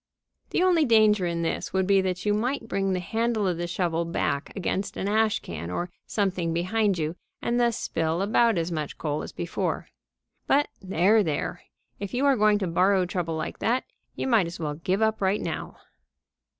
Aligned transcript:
The 0.49 0.63
only 0.63 0.83
danger 0.83 1.27
in 1.27 1.43
this 1.43 1.73
would 1.73 1.85
be 1.85 2.01
that 2.01 2.25
you 2.25 2.33
might 2.33 2.67
bring 2.67 2.93
the 2.93 2.99
handle 2.99 3.45
of 3.45 3.57
the 3.57 3.67
shovel 3.67 4.03
back 4.03 4.51
against 4.55 4.97
an 4.97 5.07
ash 5.07 5.41
can 5.41 5.69
or 5.69 5.91
something 6.07 6.53
behind 6.55 6.97
you 6.97 7.15
and 7.39 7.59
thus 7.59 7.77
spill 7.77 8.23
about 8.23 8.57
as 8.57 8.71
much 8.71 8.97
coal 8.97 9.21
as 9.21 9.31
before. 9.31 9.89
But 10.47 10.69
there, 10.81 11.21
there 11.21 11.61
if 11.99 12.15
you 12.15 12.25
are 12.25 12.35
going 12.35 12.57
to 12.57 12.67
borrow 12.67 13.05
trouble 13.05 13.35
like 13.35 13.59
that, 13.59 13.83
you 14.15 14.25
might 14.25 14.47
as 14.47 14.59
well 14.59 14.73
give 14.73 15.03
up 15.03 15.21
right 15.21 15.39
now. 15.39 15.77